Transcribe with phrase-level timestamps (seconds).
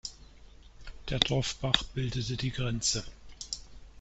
[1.09, 3.03] Der Dorfbach bildete die Grenze.